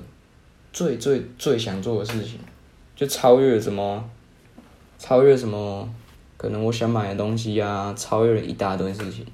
[0.73, 2.39] 最最最想做的事情，
[2.95, 4.09] 就超越什么，
[4.99, 5.89] 超越什么，
[6.37, 9.27] 可能我想买的东西呀，超越了一大堆事情。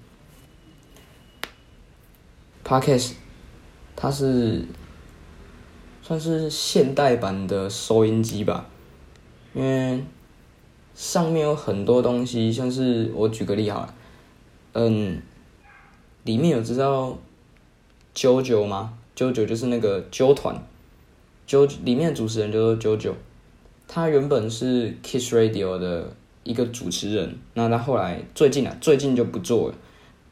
[2.65, 3.13] Podcast，
[3.95, 4.65] 它是
[6.03, 8.67] 算是现代版的收音机吧，
[9.55, 10.05] 因为。
[10.95, 13.95] 上面有很多东西，像是我举个例好了，
[14.73, 15.21] 嗯，
[16.25, 17.19] 里面有知道
[18.15, 18.95] 啾啾吗？
[19.15, 20.57] 啾啾就是那个啾团，
[21.47, 23.15] 九里面的主持人就是九九，
[23.87, 29.75] 他原本是 Kiss Radio 的一个主持人，那他后来最近啊，最近就不做了，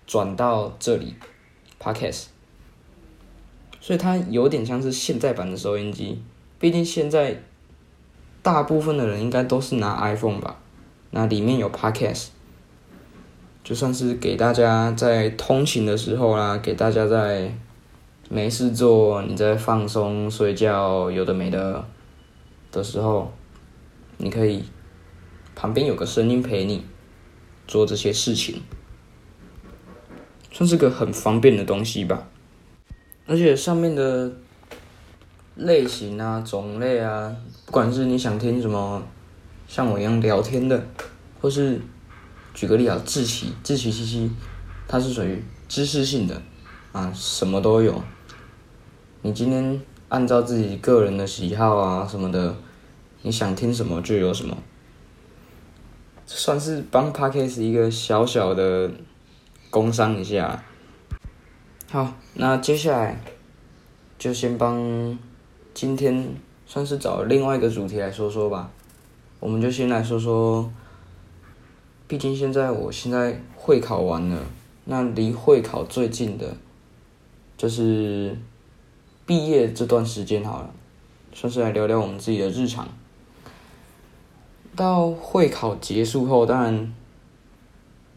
[0.07, 1.15] 转到这里
[1.81, 2.25] Podcast，
[3.81, 6.21] 所以它有点像是现在版的收音机，
[6.59, 7.41] 毕竟现在。
[8.43, 10.61] 大部分的人应该都是拿 iPhone 吧，
[11.13, 12.27] 那里面有 Podcast，
[13.65, 17.51] 就算是给大家在通勤的时候啦，给大家在
[18.35, 21.85] 没事做、你在放松、睡觉、有的没的
[22.73, 23.33] 的时候，
[24.17, 24.65] 你可以
[25.55, 26.85] 旁边有个声音陪你
[27.69, 28.61] 做这些事情，
[30.51, 32.27] 算是个很方便的东西吧，
[33.27, 34.33] 而且上面的。
[35.57, 37.33] 类型啊，种类啊，
[37.65, 39.01] 不管是你想听什么，
[39.69, 40.85] 像我一样聊天的，
[41.41, 41.81] 或是
[42.53, 44.29] 举个例啊，志奇，志奇七七，
[44.89, 46.43] 它是属于知识性的，
[46.91, 48.03] 啊，什么都有。
[49.27, 52.55] 你今天按照自己个人的喜好啊什么的，
[53.23, 54.55] 你想听什么就有什么，
[56.27, 58.91] 算是帮 Parkes 一个小小的
[59.71, 60.63] 工商一下。
[61.91, 63.19] 好，那接下来
[64.19, 65.19] 就先帮。
[65.73, 66.29] 今天
[66.67, 68.71] 算是找另外一个主题来说说吧，
[69.41, 70.71] 我们就先来说说，
[72.07, 74.39] 毕竟现在我现在会考完了，
[74.85, 76.57] 那离会考最近的，
[77.57, 78.39] 就是
[79.27, 80.71] 毕业这段时间好了，
[81.33, 82.89] 算是来聊聊我们自己的日常。
[84.77, 86.95] 到会考结束后，当然，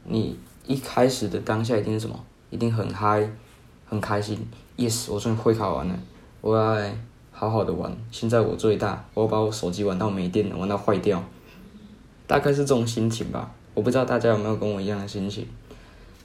[0.05, 2.19] 你一开始的当下一定是什么？
[2.49, 3.29] 一定很嗨，
[3.87, 4.47] 很开心。
[4.77, 5.99] Yes，我终于会考完了，
[6.41, 6.91] 我要。
[7.39, 11.23] 好好的玩，现在我最大，我把我手机玩到没电了，玩到坏掉，
[12.25, 13.53] 大概是这种心情吧。
[13.75, 15.45] 我不知道大家有没有跟我一样的心情。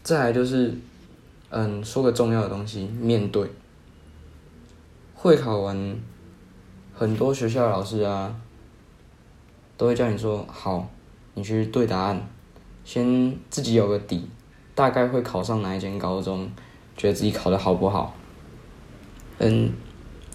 [0.03, 0.75] 再来就是，
[1.51, 3.47] 嗯，说个重要的东西，面对
[5.22, 5.96] 会考完，
[6.92, 8.35] 很多学校老师啊，
[9.76, 10.90] 都会叫你说好，
[11.35, 12.28] 你去对答案，
[12.85, 14.28] 先自己有个底，
[14.74, 16.50] 大概会考上哪一间高中，
[16.96, 18.16] 觉得自己考的好不好，
[19.38, 19.72] 嗯。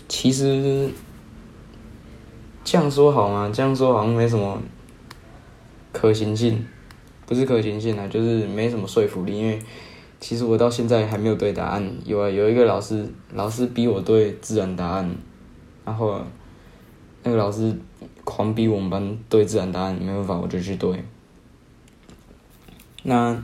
[0.08, 0.89] 其实
[2.63, 3.52] 这样说好吗？
[3.54, 4.58] 这样说好像没什么
[5.91, 6.65] 可行性，
[7.26, 9.38] 不是可行性啊，就是没什么说服力。
[9.38, 9.62] 因为
[10.19, 11.91] 其实我到现在还没有对答案。
[12.06, 15.15] 有啊，有一个老师，老师逼我对自然答案，
[15.86, 16.21] 然后
[17.23, 17.75] 那个老师
[18.23, 21.03] 狂逼我们班对自然答案，没办法，我就去对。
[23.03, 23.43] 那，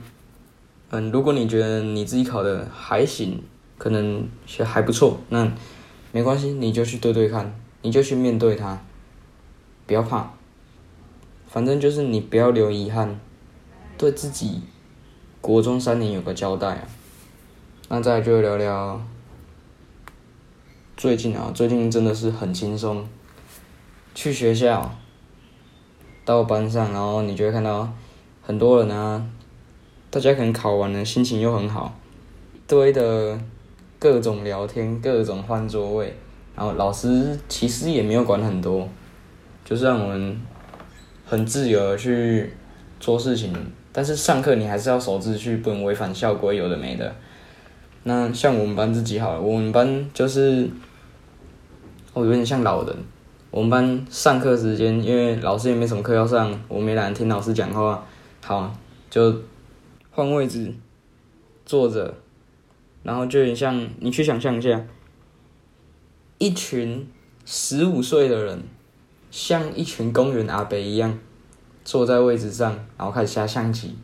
[0.90, 3.42] 嗯，如果你觉得你自己考的还行，
[3.78, 5.50] 可能学还不错，那
[6.12, 8.78] 没关系，你就去对对看，你就去面对它，
[9.86, 10.30] 不要怕，
[11.46, 13.18] 反正就是你不要留遗憾，
[13.96, 14.60] 对自己
[15.44, 16.88] 国中三年有个交代啊。
[17.90, 18.98] 那再就聊聊
[20.96, 23.06] 最近啊，最近真的是很轻松，
[24.14, 24.90] 去学校，
[26.24, 27.92] 到班上，然后你就会看到
[28.40, 29.22] 很多人啊。
[30.08, 31.94] 大家可能考完了，心情又很好，
[32.66, 33.38] 堆的
[33.98, 36.16] 各种聊天，各种换座位，
[36.56, 38.88] 然后老师其实也没有管很多，
[39.62, 40.40] 就是让我们
[41.26, 42.54] 很自由的去
[42.98, 43.52] 做事情。
[43.94, 47.14] 但是上课你还是要守秩序，不能违反校规，有的没的。
[48.02, 50.68] 那像我们班自己好，我们班就是
[52.12, 52.96] 我有点像老人。
[53.50, 58.04] 我们班上课时间，因为老师也没什么课要上，我没懒听老师讲话，
[58.44, 58.76] 好
[59.08, 59.34] 就。
[60.16, 60.72] 换位置，
[61.66, 62.14] 坐着，
[63.02, 64.80] 然后就有点像你去想象一下，
[66.38, 67.10] 一群
[67.44, 68.62] 十五岁的人，
[69.32, 71.18] 像一群公园阿伯一样，
[71.84, 73.94] 坐在位置上，然后开始下象棋，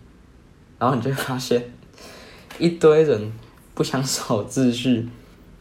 [0.78, 1.72] 然后你就会发现，
[2.58, 3.32] 一堆人
[3.74, 5.08] 不想守秩序，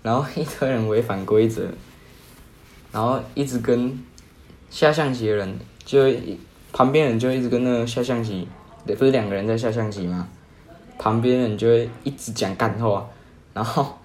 [0.03, 1.69] 然后一堆人违反规则，
[2.91, 3.97] 然后一直跟
[4.69, 6.03] 下象棋的人，就
[6.73, 8.47] 旁边人就一直跟那个下象棋，
[8.85, 10.27] 不是两个人在下象棋吗？
[10.97, 13.07] 旁边人就会一直讲干话，
[13.53, 13.97] 然后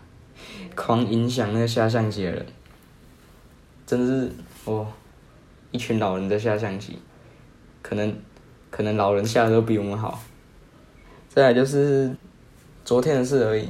[0.77, 2.47] 狂影响那个下象棋的人，
[3.85, 4.31] 真的是
[4.65, 4.87] 哦，
[5.73, 6.99] 一群老人在下象棋，
[7.85, 8.17] 可能
[8.71, 10.19] 可能老人下的都比我们好。
[11.29, 12.17] 再来就是
[12.87, 13.69] 昨天的事而已，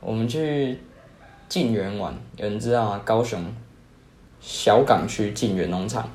[0.00, 0.78] 我们去
[1.48, 3.00] 晋园玩，有人知道吗？
[3.06, 3.42] 高雄
[4.40, 6.06] 小港区晋园农场，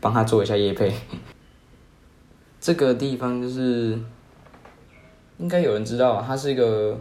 [0.00, 0.90] 帮他做一下夜配。
[2.58, 4.00] 这个地方就是。
[5.38, 6.96] 应该有人知道，它是一个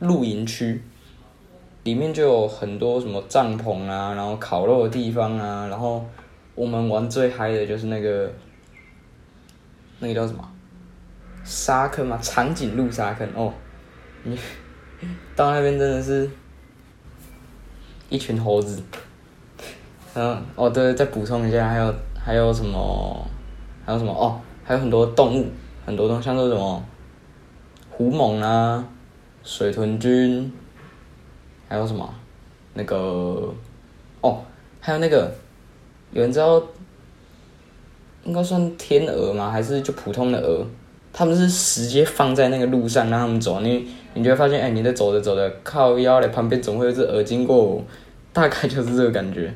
[0.00, 0.82] 露营区，
[1.84, 6.04] 里面就有很多什么帐篷啊，然后烤肉的地方啊，然后
[6.60, 8.30] 我们玩最嗨的就是那个，
[9.98, 10.46] 那个叫什么
[11.42, 13.50] 沙坑嘛，长颈鹿沙坑哦，
[14.24, 14.38] 你
[15.34, 16.28] 到那边真的是，
[18.10, 18.82] 一群猴子，
[20.12, 23.26] 嗯，哦对，再补充一下，还有还有什么，
[23.86, 25.48] 还有什么哦，还有很多动物，
[25.86, 26.84] 很多东西，像那什么。
[27.88, 28.86] 虎猛啊，
[29.42, 30.52] 水豚君，
[31.70, 32.14] 还有什么？
[32.74, 33.50] 那个
[34.20, 34.44] 哦，
[34.78, 35.34] 还有那个，
[36.12, 36.62] 有人知道
[38.24, 39.50] 应该算天鹅吗？
[39.50, 40.66] 还是就普通的鹅？
[41.12, 47.82] 他们是直接放在那个路上让他们走，你你就会发现，哎，你在走着走着，靠腰嘞，旁边总会有只鹅经过，
[48.32, 49.52] 大概就是这个感觉。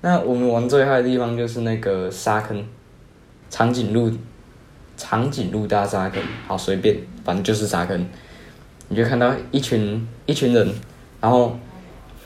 [0.00, 2.64] 那我们玩最嗨的地方就是那个沙坑，
[3.50, 4.10] 长颈鹿。
[5.00, 8.04] 长颈鹿大沙坑，好随便，反正就是沙坑。
[8.88, 10.68] 你就看到一群一群人，
[11.20, 11.56] 然后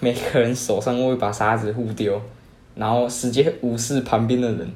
[0.00, 2.18] 每个人手上会把沙子互丢，
[2.74, 4.70] 然后直接无视旁边的人。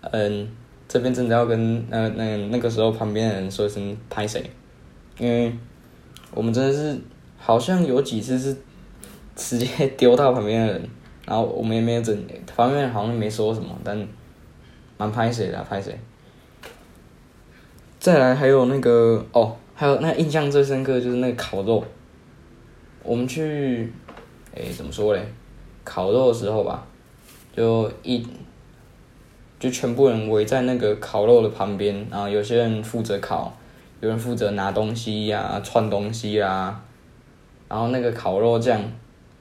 [0.00, 0.48] 嗯，
[0.86, 4.48] 这边真的要跟呃那那个时候旁边的人说一声拍谁，
[5.18, 5.52] 因为
[6.32, 6.96] 我们真的是
[7.36, 8.56] 好像有几次是
[9.34, 10.88] 直接丢到旁边的人，
[11.26, 12.16] 然后我们也没有整，
[12.46, 14.06] 旁边人好像没说什么，但
[14.96, 15.98] 蛮拍谁的拍谁。
[17.98, 21.84] 再来还有那个哦，还有那印象最深刻就是那个烤肉。
[23.02, 23.92] 我们去，
[24.54, 25.26] 哎，怎么说嘞？
[25.86, 26.84] 烤肉的时候吧，
[27.56, 28.26] 就一，
[29.60, 33.56] 就全部人围在那个烤肉的旁边，然后有些人负责烤，
[34.00, 36.82] 有人负责拿东西呀、串东西呀，
[37.68, 38.82] 然后那个烤肉酱，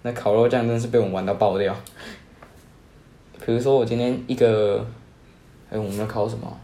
[0.04, 1.76] 那烤肉酱真是被我们玩到爆掉。
[3.44, 4.86] 比如说我今天一个，
[5.70, 6.58] 哎，我们要烤什么？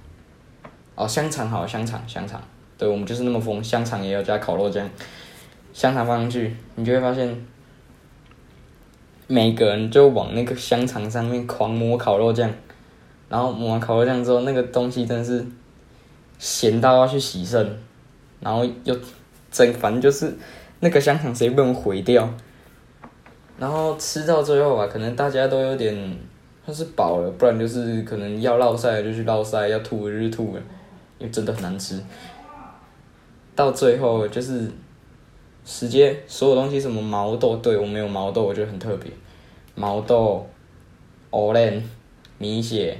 [0.96, 2.39] 哦，香肠好，香肠，香肠，
[2.78, 4.88] 对我们就是那么疯，香肠也要加烤肉酱，
[5.74, 7.45] 香肠放上去，你就会发现，
[9.32, 12.51] 每个人就往那个香肠上面狂抹烤肉酱，
[13.29, 15.45] 然后抹完烤肉酱之后，那个东西真的是
[16.38, 17.77] 咸到要去洗肾，
[18.41, 18.93] 然后又
[19.49, 20.36] 整，反正就是
[20.82, 22.29] 那个香肠谁不能毁掉，
[23.57, 26.17] 然后吃到最后吧，可能大家都有点，
[26.65, 30.61] 他是饱了，不然就是可能要落塞就去落塞，要吐就去吐了。
[31.19, 32.03] 因为真的很难吃，
[33.55, 34.67] 到最后就是
[35.74, 39.09] 直接所有东西什么毛豆，对我没有毛豆，我觉得很特别。
[39.74, 40.45] 毛豆、
[41.30, 41.84] o r a n
[42.38, 42.97] 米血、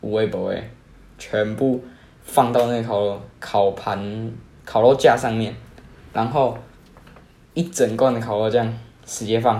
[0.00, 0.70] 五味博味，
[1.18, 1.84] 全部
[2.22, 4.32] 放到那个烤烤盘
[4.64, 5.54] 烤肉架上面，
[6.14, 6.56] 然后
[7.52, 8.66] 一整罐的烤肉酱
[9.04, 9.56] 直接放，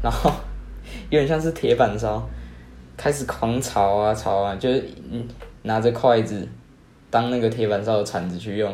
[0.00, 0.30] 然后
[1.10, 2.24] 有点像是铁板烧，
[2.96, 4.88] 开始狂炒啊炒啊，就是
[5.62, 6.48] 拿着筷子
[7.10, 8.72] 当那个铁板烧的铲子去用，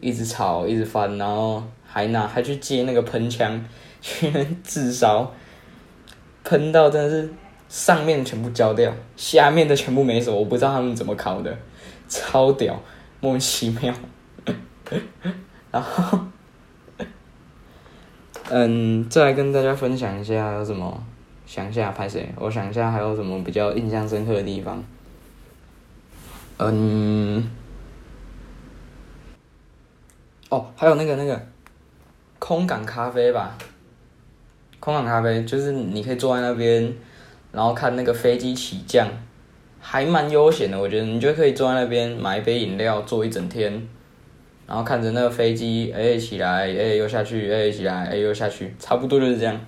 [0.00, 1.62] 一直炒一直翻，然后
[1.92, 3.64] 还拿还去接那个喷枪
[4.00, 4.32] 去
[4.64, 5.32] 自烧，
[6.42, 7.32] 喷到真的是。
[7.68, 11.58] 上面全部焦掉，下面的全部没什么，我不知道他们怎么烤的，
[12.06, 12.78] 超屌，
[13.18, 13.94] 莫名其妙。
[15.70, 16.18] 然后，
[18.50, 21.02] 嗯，再来跟大家分享一下有什么，
[21.46, 22.30] 想一下拍谁？
[22.36, 24.84] 我想一下还有什么比较印象深刻的地方。
[26.58, 27.50] 嗯，
[30.50, 31.46] 哦，还有那个那个
[32.52, 33.56] 空港咖啡吧，
[34.78, 36.92] 空港咖啡就是你可以坐在那边。
[37.50, 39.08] 然后看那个飞机起降，
[39.80, 40.78] 还蛮悠闲的。
[40.78, 43.72] 我觉得你就可以坐在那边买一杯饮料，坐一整天，
[44.66, 49.58] 然后看着那个飞机，哎起来，哎又下去，哎起来，哎又下去，差不多就是这样。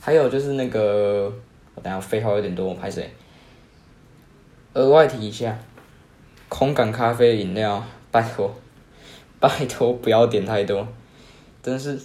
[0.00, 1.32] 还有就是那个，
[1.74, 3.10] 我等下废话有点多，我拍谁？
[4.74, 5.58] 额外提一下，
[6.48, 8.54] 空港咖啡饮料，拜托，
[9.40, 10.86] 拜托不要点太多，
[11.60, 11.96] 真是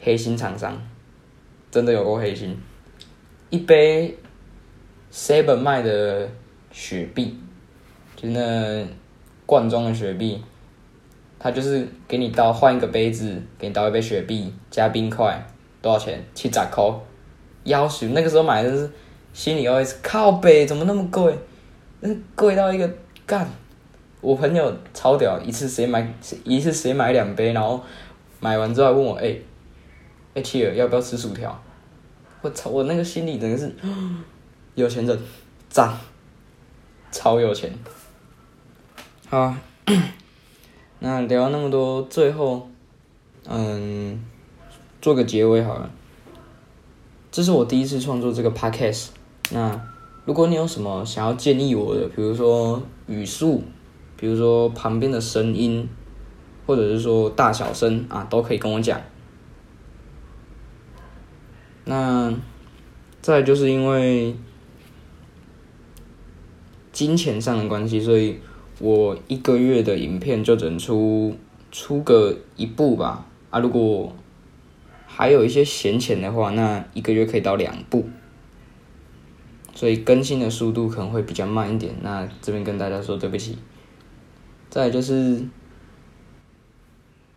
[0.00, 0.76] 黑心厂商，
[1.70, 2.56] 真的有够黑心。
[3.50, 4.16] 一杯
[5.12, 6.28] seven 卖的
[6.72, 7.38] 雪碧，
[8.16, 8.86] 就是那
[9.44, 10.42] 罐装的雪碧，
[11.38, 15.44] 他就是给你倒换一个杯子，给你倒一杯雪碧加冰块，
[15.82, 16.24] 多少钱？
[16.34, 16.84] 七十块。
[17.64, 18.90] 要求那个时候买的是
[19.34, 21.36] 心里 OS 靠北，怎么那么贵？
[22.00, 22.90] 那贵到一个
[23.26, 23.46] 干！
[24.22, 26.10] 我朋友超屌，一次谁买
[26.44, 27.82] 一次谁买两杯，然后
[28.38, 29.36] 买完之后问我，哎，
[30.34, 31.60] 哎七儿要不要吃薯条？
[32.42, 32.70] 我操！
[32.70, 33.74] 我那个心里真的是
[34.74, 35.18] 有钱人，
[35.68, 35.92] 赞，
[37.10, 37.72] 超有钱。
[39.28, 39.54] 好，
[41.00, 42.68] 那聊那么多，最后，
[43.46, 44.24] 嗯，
[45.02, 45.90] 做个结尾好了。
[47.30, 49.08] 这是我第一次创作这个 podcast。
[49.52, 49.80] 那
[50.24, 53.62] 如果你有什么想要建议我的，比如说语速，
[54.16, 55.88] 比如说旁边的声音，
[56.66, 59.00] 或者是说大小声啊，都可以跟我讲。
[61.90, 62.32] 那
[63.20, 64.36] 再就是因为
[66.92, 68.38] 金钱上的关系，所以
[68.78, 71.36] 我一个月的影片就只能出
[71.72, 73.26] 出个一部吧。
[73.50, 74.14] 啊，如果
[75.04, 78.08] 还有一些闲钱的话，那一个月可以到两部，
[79.74, 81.92] 所以更新的速度可能会比较慢一点。
[82.02, 83.58] 那这边跟大家说对不起。
[84.68, 85.44] 再就是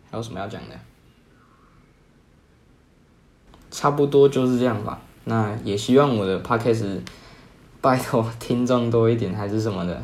[0.08, 0.93] 还有什么要讲的？
[3.74, 5.00] 差不多就是这样吧。
[5.24, 7.00] 那也希望我的 podcast
[7.80, 10.00] 拜托听众多一点，还是什么的。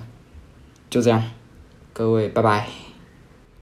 [0.91, 1.23] 就这样，
[1.93, 2.90] 各位，拜拜。